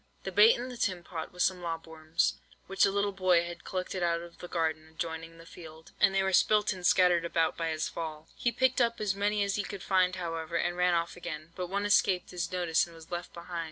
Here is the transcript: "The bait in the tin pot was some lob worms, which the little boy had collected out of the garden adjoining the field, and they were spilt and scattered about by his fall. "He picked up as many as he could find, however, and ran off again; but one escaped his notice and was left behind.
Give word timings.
"The 0.23 0.31
bait 0.31 0.55
in 0.57 0.69
the 0.69 0.77
tin 0.77 1.03
pot 1.03 1.31
was 1.31 1.43
some 1.43 1.61
lob 1.61 1.85
worms, 1.85 2.39
which 2.65 2.85
the 2.85 2.89
little 2.91 3.11
boy 3.11 3.43
had 3.45 3.63
collected 3.63 4.01
out 4.01 4.19
of 4.19 4.39
the 4.39 4.47
garden 4.47 4.87
adjoining 4.89 5.37
the 5.37 5.45
field, 5.45 5.91
and 5.99 6.15
they 6.15 6.23
were 6.23 6.33
spilt 6.33 6.73
and 6.73 6.83
scattered 6.83 7.23
about 7.23 7.55
by 7.55 7.69
his 7.69 7.87
fall. 7.87 8.27
"He 8.35 8.51
picked 8.51 8.81
up 8.81 8.99
as 8.99 9.13
many 9.13 9.43
as 9.43 9.57
he 9.57 9.63
could 9.63 9.83
find, 9.83 10.15
however, 10.15 10.55
and 10.55 10.75
ran 10.75 10.95
off 10.95 11.15
again; 11.15 11.51
but 11.55 11.67
one 11.69 11.85
escaped 11.85 12.31
his 12.31 12.51
notice 12.51 12.87
and 12.87 12.95
was 12.95 13.11
left 13.11 13.31
behind. 13.31 13.59